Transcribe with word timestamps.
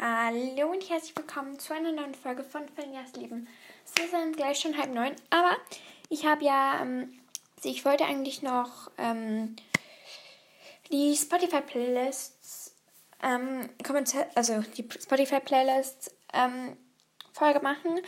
Hallo 0.00 0.70
und 0.70 0.88
herzlich 0.88 1.16
willkommen 1.16 1.58
zu 1.58 1.74
einer 1.74 1.90
neuen 1.90 2.14
Folge 2.14 2.44
von 2.44 2.68
Fenjas 2.68 3.14
Leben. 3.16 3.48
Es 3.84 4.00
ist 4.00 4.36
gleich 4.36 4.60
schon 4.60 4.78
halb 4.78 4.94
neun, 4.94 5.10
aber 5.30 5.56
ich 6.08 6.24
habe 6.24 6.44
ja, 6.44 6.80
ähm, 6.80 7.18
also 7.56 7.68
ich 7.68 7.84
wollte 7.84 8.04
eigentlich 8.04 8.40
noch 8.40 8.92
ähm, 8.96 9.56
die 10.92 11.16
Spotify 11.16 11.62
Playlists, 11.62 12.76
ähm, 13.24 13.70
also 14.36 14.62
die 14.76 14.88
Spotify 15.00 15.40
Playlists 15.40 16.14
ähm, 16.32 16.76
Folge 17.32 17.58
machen. 17.58 18.00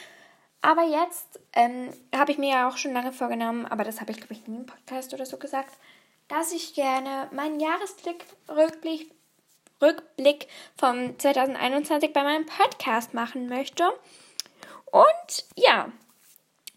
Aber 0.62 0.84
jetzt 0.84 1.40
ähm, 1.54 1.92
habe 2.14 2.30
ich 2.30 2.38
mir 2.38 2.50
ja 2.50 2.68
auch 2.68 2.76
schon 2.76 2.92
lange 2.92 3.10
vorgenommen, 3.10 3.66
aber 3.66 3.82
das 3.82 4.00
habe 4.00 4.12
ich 4.12 4.18
glaube 4.18 4.34
ich 4.34 4.46
nie 4.46 4.58
im 4.58 4.66
Podcast 4.66 5.12
oder 5.12 5.26
so 5.26 5.38
gesagt, 5.38 5.76
dass 6.28 6.52
ich 6.52 6.74
gerne 6.74 7.28
meinen 7.32 7.58
Jahresblick 7.58 8.24
Rückblick 9.80 10.46
vom 10.76 11.18
2021 11.18 12.12
bei 12.12 12.22
meinem 12.22 12.46
Podcast 12.46 13.14
machen 13.14 13.48
möchte. 13.48 13.84
Und 14.86 15.44
ja, 15.56 15.90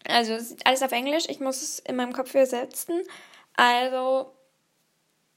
also 0.08 0.38
alles 0.64 0.82
auf 0.82 0.92
Englisch. 0.92 1.24
Ich 1.28 1.40
muss 1.40 1.62
es 1.62 1.78
in 1.80 1.96
meinem 1.96 2.12
Kopf 2.12 2.30
übersetzen. 2.30 3.02
Also 3.56 4.32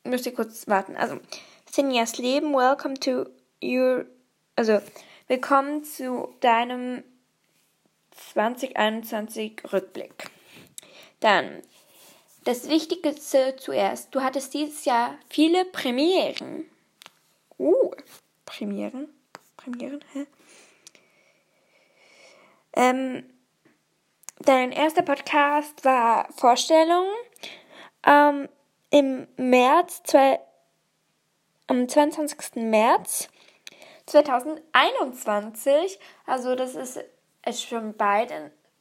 müsst 0.03 0.25
ihr 0.25 0.33
kurz 0.33 0.67
warten. 0.67 0.95
Also 0.95 1.19
Sinjas 1.71 2.17
Leben, 2.17 2.53
welcome 2.53 2.95
to 2.95 3.25
your, 3.63 4.05
also 4.55 4.81
willkommen 5.27 5.83
zu 5.83 6.33
deinem 6.39 7.03
2021 8.33 9.61
Rückblick. 9.71 10.29
Dann 11.19 11.61
das 12.45 12.69
Wichtigste 12.69 13.55
zuerst. 13.57 14.13
Du 14.15 14.21
hattest 14.21 14.53
dieses 14.53 14.85
Jahr 14.85 15.17
viele 15.29 15.65
Premieren. 15.65 16.65
Uh, 17.57 17.91
Premieren. 18.45 19.09
Premieren, 19.57 20.03
hä? 20.13 20.27
Ähm, 22.73 23.23
dein 24.39 24.71
erster 24.71 25.01
Podcast 25.01 25.83
war 25.83 26.31
Vorstellung. 26.33 27.07
Ähm, 28.05 28.47
Im 28.91 29.27
März, 29.37 30.03
zwei, 30.03 30.39
am 31.67 31.89
22. 31.89 32.55
März 32.55 33.29
2021. 34.05 35.99
Also 36.25 36.55
das 36.55 36.75
ist, 36.75 36.99
ist 37.45 37.63
schon 37.63 37.95
bald 37.95 38.31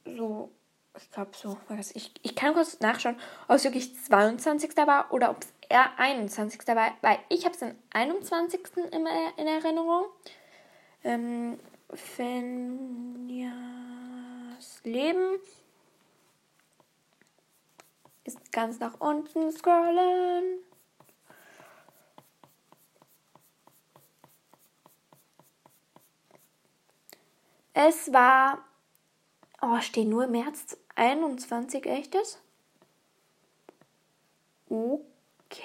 so, 0.05 0.53
ich 0.97 1.11
glaube 1.11 1.31
so, 1.35 1.59
ich, 1.95 2.13
ich 2.23 2.37
kann 2.37 2.55
kurz 2.55 2.81
nachschauen, 2.81 3.19
ob 3.49 3.57
es 3.57 3.65
wirklich 3.65 3.97
22. 4.05 4.77
war 4.77 5.13
oder 5.13 5.31
ob 5.31 5.43
es 5.43 5.49
eher 5.69 5.99
21. 5.99 6.67
war, 6.69 6.93
weil 7.01 7.19
ich 7.29 7.45
habe 7.45 7.55
es 7.55 7.61
den 7.61 7.77
21. 7.91 8.61
immer 8.93 9.11
in 9.37 9.47
Erinnerung. 9.47 10.07
Ähm, 11.05 11.59
Fenjas 11.93 13.47
Leben 14.85 15.39
ist 18.25 18.53
ganz 18.53 18.81
nach 18.81 19.01
unten 19.01 19.53
scrollen. 19.53 20.61
Es 27.73 28.13
war, 28.13 28.65
oh, 29.61 29.81
steht 29.81 30.09
nur 30.09 30.27
März 30.27 30.79
21, 30.95 31.85
echtes? 31.85 32.41
Okay, 34.69 35.16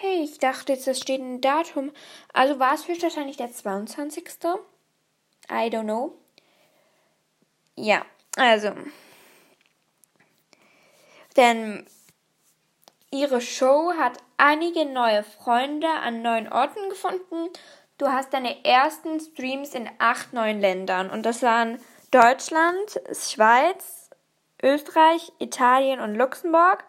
ich 0.04 0.40
dachte 0.40 0.74
jetzt, 0.74 0.88
es 0.88 1.00
steht 1.00 1.22
ein 1.22 1.42
Datum. 1.42 1.92
Also 2.34 2.60
war 2.60 2.74
es 2.74 2.88
höchstwahrscheinlich 2.88 3.38
der 3.38 3.52
22. 3.52 4.26
I 5.50 5.70
don't 5.70 5.84
know. 5.84 6.14
Ja, 7.76 8.06
also. 8.38 8.72
Denn 11.38 11.86
ihre 13.12 13.42
Show 13.42 13.94
hat 13.98 14.18
einige 14.38 14.86
neue 14.86 15.24
Freunde 15.24 15.90
an 15.90 16.22
neuen 16.22 16.52
Orten 16.52 16.90
gefunden. 16.90 17.50
Du 17.98 18.08
hast 18.08 18.34
deine 18.34 18.66
ersten 18.66 19.20
Streams 19.20 19.74
in 19.76 19.90
acht 20.00 20.34
neuen 20.34 20.60
Ländern. 20.60 21.10
Und 21.10 21.24
das 21.24 21.44
waren 21.44 21.80
Deutschland, 22.10 23.00
Schweiz, 23.14 24.10
Österreich, 24.62 25.32
Italien 25.40 26.00
und 26.00 26.16
Luxemburg. 26.16 26.84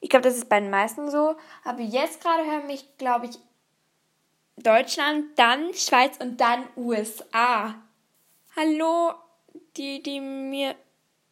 Ich 0.00 0.08
glaube, 0.08 0.24
das 0.24 0.36
ist 0.36 0.48
bei 0.48 0.60
den 0.60 0.70
meisten 0.70 1.10
so. 1.10 1.36
Aber 1.64 1.80
jetzt 1.80 2.22
gerade 2.22 2.44
hören 2.44 2.66
mich, 2.66 2.84
glaube 2.98 3.26
ich, 3.26 3.38
Deutschland, 4.56 5.38
dann 5.38 5.72
Schweiz 5.74 6.16
und 6.18 6.40
dann 6.40 6.64
USA. 6.76 7.74
Hallo, 8.56 9.14
die, 9.76 10.02
die 10.02 10.20
mir 10.20 10.74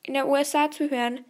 in 0.03 0.15
der 0.15 0.29
USA 0.29 0.71
zuhören. 0.71 1.25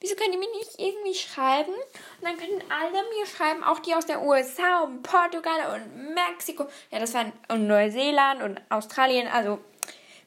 Wieso 0.00 0.14
können 0.14 0.32
die 0.32 0.38
mir 0.38 0.50
nicht 0.58 0.78
irgendwie 0.78 1.14
schreiben? 1.14 1.72
Und 1.72 2.22
dann 2.22 2.36
können 2.36 2.62
alle 2.70 3.02
mir 3.16 3.26
schreiben, 3.26 3.64
auch 3.64 3.78
die 3.78 3.94
aus 3.94 4.06
der 4.06 4.22
USA 4.22 4.80
und 4.84 5.02
Portugal 5.02 5.74
und 5.74 6.14
Mexiko. 6.14 6.66
Ja, 6.90 6.98
das 6.98 7.14
waren 7.14 7.32
und 7.48 7.66
Neuseeland 7.66 8.42
und 8.42 8.60
Australien. 8.68 9.26
Also, 9.26 9.58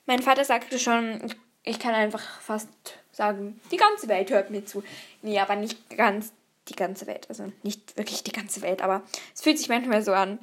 mein 0.05 0.23
Vater 0.23 0.43
sagte 0.43 0.79
schon, 0.79 1.23
ich 1.23 1.35
kann 1.79 1.93
einfach 1.93 2.41
fast 2.41 2.69
sagen, 3.11 3.59
die 3.71 3.77
ganze 3.77 4.07
Welt 4.07 4.31
hört 4.31 4.49
mir 4.49 4.65
zu. 4.65 4.83
Nee, 5.21 5.39
aber 5.39 5.55
nicht 5.55 5.89
ganz 5.95 6.31
die 6.67 6.75
ganze 6.75 7.07
Welt. 7.07 7.27
Also 7.29 7.51
nicht 7.63 7.97
wirklich 7.97 8.23
die 8.23 8.31
ganze 8.31 8.61
Welt, 8.61 8.81
aber 8.81 9.03
es 9.33 9.41
fühlt 9.41 9.57
sich 9.57 9.69
manchmal 9.69 10.03
so 10.03 10.13
an. 10.13 10.39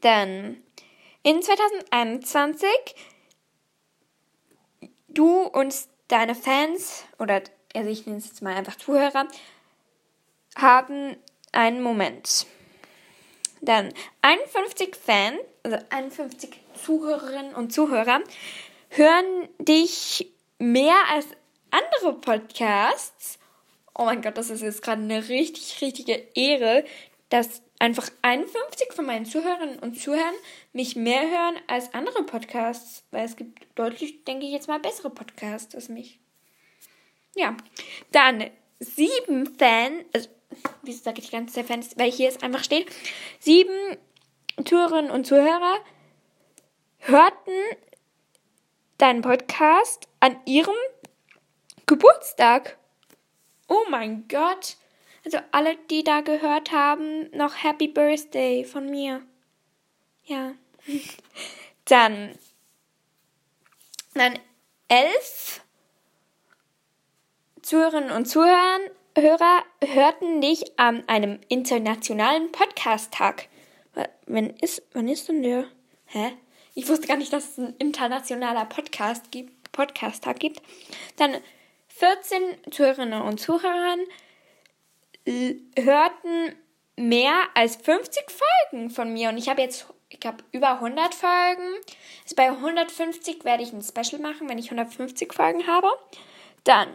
Dann 0.00 0.56
in 1.22 1.42
2021 1.42 2.68
du 5.08 5.42
und 5.42 5.74
deine 6.08 6.34
Fans 6.34 7.04
oder 7.18 7.42
also 7.74 7.90
ich 7.90 8.06
nenne 8.06 8.18
es 8.18 8.26
jetzt 8.26 8.42
mal 8.42 8.56
einfach 8.56 8.76
Zuhörer 8.76 9.28
haben 10.56 11.16
einen 11.52 11.82
Moment. 11.82 12.46
Dann 13.60 13.92
51 14.22 14.96
Fans, 14.96 15.38
also 15.62 15.78
51 15.90 16.50
Zuhörerinnen 16.74 17.54
und 17.54 17.72
Zuhörer 17.72 18.20
hören 18.98 19.48
dich 19.58 20.32
mehr 20.58 20.96
als 21.10 21.26
andere 21.70 22.14
Podcasts. 22.14 23.38
Oh 23.94 24.04
mein 24.04 24.22
Gott, 24.22 24.36
das 24.36 24.50
ist 24.50 24.62
jetzt 24.62 24.82
gerade 24.82 25.02
eine 25.02 25.28
richtig, 25.28 25.80
richtige 25.80 26.14
Ehre, 26.34 26.84
dass 27.28 27.62
einfach 27.78 28.10
51 28.22 28.92
von 28.92 29.06
meinen 29.06 29.24
Zuhörerinnen 29.24 29.78
und 29.78 30.00
Zuhörern 30.00 30.34
mich 30.72 30.96
mehr 30.96 31.22
hören 31.22 31.56
als 31.68 31.94
andere 31.94 32.24
Podcasts, 32.24 33.04
weil 33.10 33.24
es 33.24 33.36
gibt 33.36 33.66
deutlich, 33.76 34.24
denke 34.24 34.46
ich 34.46 34.52
jetzt 34.52 34.68
mal, 34.68 34.80
bessere 34.80 35.10
Podcasts 35.10 35.74
als 35.74 35.88
mich. 35.88 36.18
Ja, 37.36 37.56
dann 38.10 38.50
sieben 38.80 39.46
Fans, 39.58 40.04
also, 40.12 40.28
wieso 40.82 41.02
sage 41.04 41.20
ich 41.20 41.26
die 41.26 41.36
ganze 41.36 41.54
Zeit 41.54 41.66
Fans, 41.66 41.96
weil 41.96 42.10
hier 42.10 42.28
es 42.28 42.42
einfach 42.42 42.64
steht, 42.64 42.90
sieben 43.38 43.96
Zuhörerinnen 44.64 45.10
und 45.10 45.26
Zuhörer 45.26 45.78
hörten 46.98 47.52
deinen 48.98 49.22
Podcast 49.22 50.08
an 50.20 50.36
ihrem 50.44 50.74
Geburtstag. 51.86 52.76
Oh 53.68 53.84
mein 53.90 54.28
Gott. 54.28 54.76
Also 55.24 55.38
alle, 55.50 55.76
die 55.90 56.04
da 56.04 56.20
gehört 56.20 56.72
haben, 56.72 57.30
noch 57.36 57.62
Happy 57.62 57.88
Birthday 57.88 58.64
von 58.64 58.86
mir. 58.90 59.22
Ja. 60.24 60.52
Dann. 61.84 62.38
Dann 64.14 64.38
elf 64.88 65.62
Zuhörerinnen 67.62 68.10
und 68.10 68.26
Zuhörer 68.26 68.78
Hörer 69.20 69.64
hörten 69.84 70.40
dich 70.40 70.78
an 70.78 71.02
einem 71.08 71.40
internationalen 71.48 72.52
Podcast-Tag. 72.52 73.48
Wann 74.26 74.50
ist, 74.50 74.82
wann 74.92 75.08
ist 75.08 75.28
denn 75.28 75.42
der? 75.42 75.64
Hä? 76.06 76.36
Ich 76.78 76.88
wusste 76.88 77.08
gar 77.08 77.16
nicht, 77.16 77.32
dass 77.32 77.50
es 77.50 77.58
ein 77.58 77.74
internationaler 77.80 78.64
Podcast 78.64 79.32
gibt, 79.32 79.72
Podcast-Tag 79.72 80.38
gibt. 80.38 80.62
Dann 81.16 81.34
14 81.88 82.40
Zuhörerinnen 82.70 83.20
und 83.20 83.40
Zuhörer 83.40 83.96
hörten 85.76 86.54
mehr 86.94 87.34
als 87.54 87.74
50 87.74 88.26
Folgen 88.30 88.90
von 88.90 89.12
mir 89.12 89.28
und 89.30 89.38
ich 89.38 89.48
habe 89.48 89.60
jetzt 89.60 89.88
ich 90.08 90.24
habe 90.24 90.44
über 90.52 90.74
100 90.74 91.16
Folgen. 91.16 91.66
Also 92.22 92.36
bei 92.36 92.48
150 92.48 93.44
werde 93.44 93.64
ich 93.64 93.72
ein 93.72 93.82
Special 93.82 94.22
machen, 94.22 94.48
wenn 94.48 94.58
ich 94.58 94.66
150 94.66 95.32
Folgen 95.32 95.66
habe. 95.66 95.88
Dann, 96.62 96.88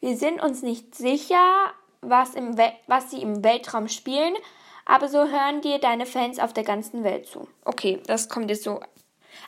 wir 0.00 0.16
sind 0.16 0.42
uns 0.42 0.62
nicht 0.62 0.96
sicher, 0.96 1.72
was, 2.00 2.34
im 2.34 2.58
was 2.88 3.12
sie 3.12 3.22
im 3.22 3.44
Weltraum 3.44 3.86
spielen, 3.86 4.34
aber 4.84 5.08
so 5.08 5.28
hören 5.28 5.60
dir 5.60 5.78
deine 5.78 6.06
Fans 6.06 6.38
auf 6.38 6.52
der 6.52 6.64
ganzen 6.64 7.04
Welt 7.04 7.26
zu. 7.26 7.48
Okay, 7.64 8.00
das 8.06 8.28
kommt 8.28 8.50
jetzt 8.50 8.64
so. 8.64 8.80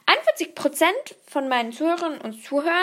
41% 0.07 0.85
von 1.27 1.49
meinen 1.49 1.73
Zuhörerinnen 1.73 2.21
und 2.21 2.43
Zuhörern 2.43 2.75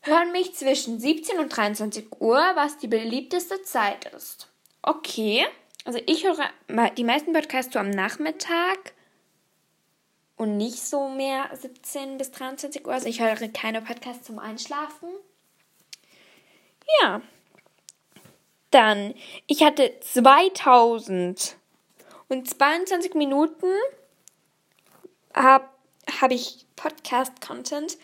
hören 0.00 0.32
mich 0.32 0.54
zwischen 0.54 0.98
17 0.98 1.38
und 1.38 1.48
23 1.56 2.20
Uhr, 2.20 2.40
was 2.54 2.78
die 2.78 2.88
beliebteste 2.88 3.62
Zeit 3.62 4.06
ist. 4.06 4.48
Okay, 4.82 5.46
also 5.84 6.00
ich 6.06 6.24
höre 6.24 6.50
die 6.96 7.04
meisten 7.04 7.32
Podcasts 7.32 7.72
so 7.72 7.78
am 7.78 7.90
Nachmittag. 7.90 8.94
und 10.36 10.56
nicht 10.56 10.80
so 10.80 11.08
mehr 11.08 11.48
17 11.52 12.18
bis 12.18 12.32
23 12.32 12.84
Uhr. 12.84 12.92
Also 12.92 13.08
ich 13.08 13.20
höre 13.20 13.36
keine 13.48 13.80
Podcasts 13.80 14.26
zum 14.26 14.40
Einschlafen. 14.40 15.08
Ja. 17.00 17.22
Dann, 18.72 19.14
ich 19.46 19.62
hatte 19.62 19.92
2000 20.00 21.56
und 22.28 22.48
22 22.48 23.14
Minuten 23.14 23.66
habe 25.34 25.68
hab 26.20 26.30
ich 26.30 26.66
Podcast-Content 26.76 27.98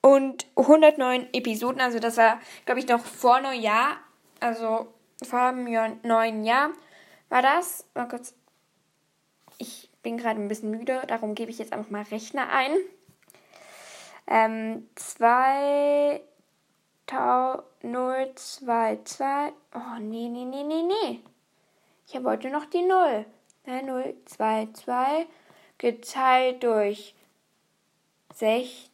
und 0.00 0.46
109 0.56 1.28
Episoden. 1.32 1.80
Also 1.80 2.00
das 2.00 2.16
war, 2.16 2.40
glaube 2.66 2.80
ich, 2.80 2.88
noch 2.88 3.04
vor 3.04 3.40
Neujahr. 3.40 3.96
Also 4.40 4.92
vor 5.22 5.52
dem 5.52 5.64
neuen 6.02 6.44
Jahr 6.44 6.70
war 7.28 7.40
das. 7.40 7.86
Mal 7.94 8.08
kurz. 8.08 8.34
Ich 9.58 9.88
bin 10.02 10.18
gerade 10.18 10.40
ein 10.40 10.48
bisschen 10.48 10.72
müde, 10.72 11.02
darum 11.06 11.34
gebe 11.34 11.50
ich 11.50 11.58
jetzt 11.58 11.72
einfach 11.72 11.90
mal 11.90 12.02
Rechner 12.02 12.48
ein. 12.50 12.72
Ähm, 14.26 14.88
2022. 17.06 19.54
Oh, 19.74 19.98
nee, 20.00 20.28
nee, 20.28 20.44
nee, 20.44 20.62
nee, 20.62 20.82
nee. 20.82 21.20
Ich 22.06 22.14
habe 22.14 22.30
heute 22.30 22.50
noch 22.50 22.66
die 22.66 22.82
0. 22.82 23.26
0, 23.66 24.14
2, 24.26 24.68
2 24.72 25.26
geteilt 25.78 26.62
durch 26.62 27.14
60 28.34 28.90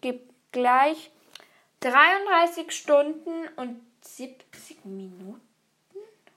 gibt 0.00 0.32
gleich 0.52 1.10
33 1.80 2.70
Stunden 2.70 3.48
und 3.56 3.80
70 4.02 4.84
Minuten 4.84 5.40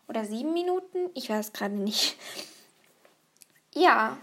oder 0.07 0.25
7 0.25 0.51
Minuten. 0.51 1.11
Ich 1.13 1.29
weiß 1.29 1.53
gerade 1.53 1.75
nicht. 1.75 2.17
Ja. 3.73 4.17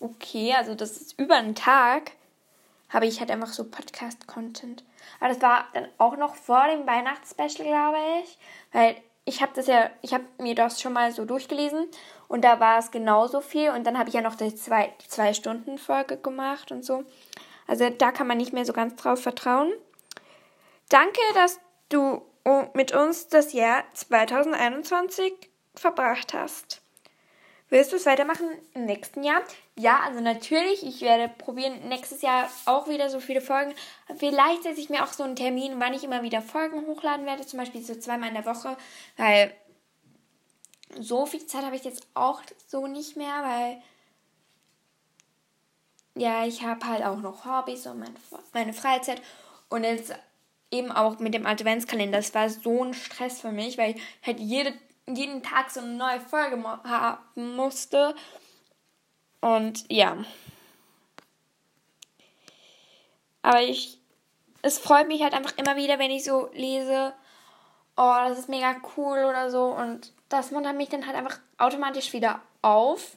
Okay, 0.00 0.54
also 0.54 0.74
das 0.74 0.96
ist 0.96 1.18
über 1.18 1.36
einen 1.36 1.54
Tag. 1.54 2.12
Habe 2.88 3.06
ich 3.06 3.20
halt 3.20 3.30
einfach 3.30 3.48
so 3.48 3.64
Podcast-Content. 3.64 4.84
Aber 5.20 5.28
das 5.28 5.42
war 5.42 5.66
dann 5.74 5.88
auch 5.98 6.16
noch 6.16 6.34
vor 6.36 6.66
dem 6.68 6.86
Weihnachtsspecial, 6.86 7.66
glaube 7.66 7.98
ich. 8.22 8.38
Weil 8.72 8.96
ich 9.24 9.42
habe 9.42 9.52
das 9.54 9.66
ja, 9.66 9.90
ich 10.02 10.14
habe 10.14 10.24
mir 10.38 10.54
das 10.54 10.80
schon 10.80 10.92
mal 10.92 11.12
so 11.12 11.24
durchgelesen 11.24 11.88
und 12.28 12.44
da 12.44 12.60
war 12.60 12.78
es 12.78 12.92
genauso 12.92 13.40
viel 13.40 13.70
und 13.70 13.84
dann 13.84 13.98
habe 13.98 14.08
ich 14.08 14.14
ja 14.14 14.20
noch 14.20 14.36
die 14.36 14.54
zwei, 14.54 14.92
die 15.02 15.08
zwei 15.08 15.34
Stunden 15.34 15.78
Folge 15.78 16.16
gemacht 16.16 16.70
und 16.70 16.84
so. 16.84 17.04
Also 17.66 17.90
da 17.90 18.12
kann 18.12 18.28
man 18.28 18.38
nicht 18.38 18.52
mehr 18.52 18.64
so 18.64 18.72
ganz 18.72 18.94
drauf 18.94 19.20
vertrauen. 19.20 19.72
Danke, 20.88 21.20
dass 21.34 21.58
du 21.88 22.22
mit 22.74 22.92
uns 22.92 23.26
das 23.26 23.52
Jahr 23.52 23.82
2021 23.94 25.50
verbracht 25.74 26.32
hast. 26.32 26.80
Willst 27.68 27.90
du 27.90 27.96
es 27.96 28.06
weitermachen 28.06 28.48
im 28.74 28.86
nächsten 28.86 29.24
Jahr? 29.24 29.42
Ja, 29.76 30.00
also 30.00 30.20
natürlich. 30.20 30.86
Ich 30.86 31.00
werde 31.00 31.32
probieren, 31.36 31.88
nächstes 31.88 32.22
Jahr 32.22 32.48
auch 32.64 32.88
wieder 32.88 33.10
so 33.10 33.18
viele 33.18 33.40
Folgen. 33.40 33.74
Vielleicht 34.16 34.62
setze 34.62 34.80
ich 34.80 34.88
mir 34.88 35.02
auch 35.02 35.12
so 35.12 35.24
einen 35.24 35.34
Termin, 35.34 35.80
wann 35.80 35.92
ich 35.92 36.04
immer 36.04 36.22
wieder 36.22 36.42
Folgen 36.42 36.86
hochladen 36.86 37.26
werde. 37.26 37.44
Zum 37.44 37.58
Beispiel 37.58 37.82
so 37.82 37.96
zweimal 37.96 38.28
in 38.28 38.36
der 38.36 38.46
Woche. 38.46 38.76
Weil 39.16 39.52
so 41.00 41.26
viel 41.26 41.44
Zeit 41.46 41.64
habe 41.64 41.74
ich 41.74 41.84
jetzt 41.84 42.06
auch 42.14 42.40
so 42.68 42.86
nicht 42.86 43.16
mehr, 43.16 43.42
weil 43.42 43.82
ja, 46.14 46.46
ich 46.46 46.62
habe 46.62 46.86
halt 46.86 47.04
auch 47.04 47.18
noch 47.18 47.44
Hobbys 47.44 47.86
und 47.86 48.04
meine 48.52 48.72
Freizeit. 48.72 49.20
Und 49.68 49.82
jetzt 49.82 50.14
eben 50.70 50.92
auch 50.92 51.18
mit 51.18 51.34
dem 51.34 51.46
Adventskalender. 51.46 52.18
Das 52.18 52.34
war 52.34 52.48
so 52.48 52.84
ein 52.84 52.94
Stress 52.94 53.40
für 53.40 53.52
mich, 53.52 53.76
weil 53.76 53.96
ich 53.96 54.02
halt 54.24 54.38
jede 54.40 54.72
jeden 55.06 55.42
Tag 55.42 55.70
so 55.70 55.80
eine 55.80 55.94
neue 55.94 56.20
Folge 56.20 56.62
haben 56.62 57.56
musste. 57.56 58.14
Und 59.40 59.84
ja. 59.90 60.16
Aber 63.42 63.62
ich, 63.62 64.00
es 64.62 64.78
freut 64.78 65.06
mich 65.06 65.22
halt 65.22 65.34
einfach 65.34 65.56
immer 65.56 65.76
wieder, 65.76 65.98
wenn 65.98 66.10
ich 66.10 66.24
so 66.24 66.50
lese, 66.52 67.12
oh, 67.96 68.14
das 68.28 68.38
ist 68.38 68.48
mega 68.48 68.76
cool 68.96 69.24
oder 69.24 69.50
so. 69.50 69.66
Und 69.66 70.12
das 70.28 70.50
muntert 70.50 70.76
mich 70.76 70.88
dann 70.88 71.06
halt 71.06 71.16
einfach 71.16 71.38
automatisch 71.58 72.12
wieder 72.12 72.40
auf. 72.62 73.16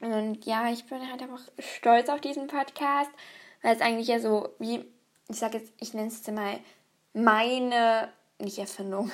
Und 0.00 0.44
ja, 0.44 0.68
ich 0.70 0.86
bin 0.86 1.08
halt 1.08 1.22
einfach 1.22 1.42
stolz 1.60 2.08
auf 2.08 2.20
diesen 2.20 2.48
Podcast, 2.48 3.10
weil 3.62 3.76
es 3.76 3.80
eigentlich 3.80 4.08
ja 4.08 4.18
so, 4.18 4.48
wie, 4.58 4.84
ich 5.28 5.36
sag 5.36 5.54
jetzt, 5.54 5.72
ich 5.78 5.94
nenne 5.94 6.08
es 6.08 6.26
mal 6.26 6.58
meine 7.12 8.12
nicht 8.42 8.58
Erfindung. 8.58 9.10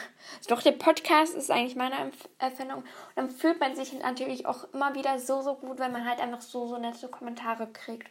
Doch 0.48 0.62
der 0.62 0.72
Podcast 0.72 1.34
ist 1.34 1.50
eigentlich 1.50 1.76
meine 1.76 2.10
Erfindung. 2.38 2.78
Und 2.78 3.16
dann 3.16 3.30
fühlt 3.30 3.60
man 3.60 3.76
sich 3.76 3.92
natürlich 3.92 4.46
auch 4.46 4.64
immer 4.72 4.94
wieder 4.94 5.18
so, 5.18 5.40
so 5.42 5.54
gut, 5.54 5.78
wenn 5.78 5.92
man 5.92 6.08
halt 6.08 6.20
einfach 6.20 6.40
so, 6.40 6.66
so 6.66 6.78
nette 6.78 7.08
Kommentare 7.08 7.68
kriegt 7.68 8.08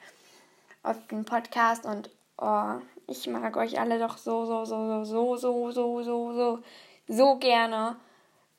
auf 0.83 1.05
den 1.07 1.25
Podcast. 1.25 1.85
Und 1.85 2.09
oh, 2.37 2.75
ich 3.07 3.27
mag 3.27 3.57
euch 3.57 3.79
alle 3.79 3.99
doch 3.99 4.17
so, 4.17 4.45
so, 4.45 4.65
so, 4.65 5.03
so, 5.03 5.35
so, 5.35 5.71
so, 5.71 6.01
so, 6.01 6.33
so, 6.33 6.59
so 7.07 7.35
gerne. 7.37 7.97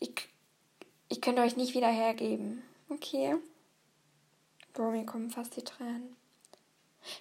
Ich, 0.01 0.29
ich 1.09 1.21
könnte 1.21 1.43
euch 1.43 1.57
nicht 1.57 1.75
wieder 1.75 1.89
hergeben. 1.89 2.63
Okay. 2.91 3.37
Bro, 4.75 4.91
mir 4.91 5.07
kommen 5.07 5.31
fast 5.31 5.57
die 5.57 5.65
Tränen. 5.65 6.17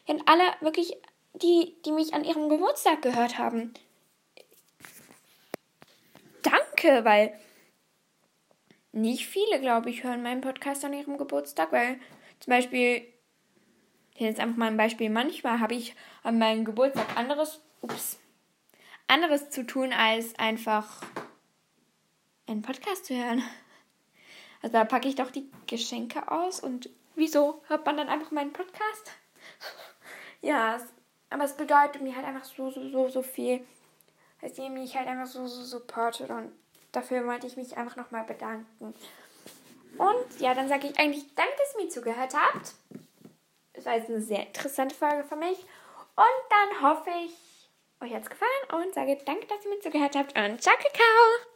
und 0.07 0.27
alle 0.27 0.43
wirklich, 0.61 0.97
die, 1.33 1.75
die 1.85 1.91
mich 1.91 2.13
an 2.13 2.23
ihrem 2.23 2.49
Geburtstag 2.49 3.01
gehört 3.01 3.37
haben 3.37 3.73
danke, 6.77 7.05
weil 7.05 7.33
nicht 8.91 9.27
viele, 9.27 9.59
glaube 9.59 9.89
ich, 9.89 10.03
hören 10.03 10.23
meinen 10.23 10.41
Podcast 10.41 10.83
an 10.85 10.93
ihrem 10.93 11.17
Geburtstag, 11.17 11.71
weil 11.71 11.99
zum 12.39 12.51
Beispiel, 12.51 13.05
jetzt 14.15 14.39
einfach 14.39 14.57
mal 14.57 14.67
ein 14.67 14.77
Beispiel, 14.77 15.09
manchmal 15.09 15.59
habe 15.59 15.75
ich 15.75 15.95
an 16.23 16.37
meinem 16.37 16.65
Geburtstag 16.65 17.05
anderes, 17.15 17.61
ups, 17.81 18.19
anderes 19.07 19.49
zu 19.49 19.65
tun, 19.65 19.93
als 19.93 20.37
einfach 20.39 21.01
einen 22.47 22.61
Podcast 22.61 23.05
zu 23.05 23.15
hören. 23.15 23.43
Also 24.61 24.73
da 24.73 24.85
packe 24.85 25.07
ich 25.07 25.15
doch 25.15 25.31
die 25.31 25.49
Geschenke 25.67 26.31
aus 26.31 26.59
und 26.59 26.89
wieso 27.15 27.61
hört 27.67 27.85
man 27.85 27.97
dann 27.97 28.09
einfach 28.09 28.31
meinen 28.31 28.53
Podcast? 28.53 29.11
ja, 30.41 30.79
aber 31.29 31.43
es 31.43 31.55
bedeutet 31.55 32.01
mir 32.01 32.15
halt 32.15 32.25
einfach 32.25 32.45
so, 32.45 32.71
so, 32.71 32.89
so, 32.89 33.09
so 33.09 33.21
viel 33.21 33.65
dass 34.41 34.57
ihr 34.57 34.69
mich 34.69 34.95
halt 34.95 35.07
einfach 35.07 35.25
so, 35.25 35.47
so 35.47 35.63
supportet 35.63 36.29
und 36.29 36.51
dafür 36.97 37.25
wollte 37.27 37.47
ich 37.47 37.55
mich 37.55 37.77
einfach 37.77 37.95
nochmal 37.95 38.23
bedanken. 38.23 38.93
Und 39.97 40.39
ja, 40.39 40.53
dann 40.53 40.67
sage 40.67 40.87
ich 40.87 40.99
eigentlich 40.99 41.33
danke, 41.35 41.53
dass 41.57 41.75
ihr 41.75 41.83
mir 41.83 41.89
zugehört 41.89 42.33
habt. 42.33 42.73
Es 43.73 43.85
war 43.85 43.95
jetzt 43.95 44.09
eine 44.09 44.21
sehr 44.21 44.47
interessante 44.47 44.95
Folge 44.95 45.23
für 45.23 45.35
mich. 45.35 45.59
Und 46.15 46.45
dann 46.49 46.81
hoffe 46.81 47.09
ich, 47.23 47.69
euch 48.01 48.13
hat 48.13 48.23
es 48.23 48.29
gefallen 48.29 48.83
und 48.83 48.93
sage 48.93 49.17
danke, 49.25 49.45
dass 49.47 49.63
ihr 49.63 49.71
mir 49.71 49.79
zugehört 49.79 50.15
habt 50.15 50.37
und 50.37 50.61
ciao, 50.61 50.75
Kakao! 50.75 51.46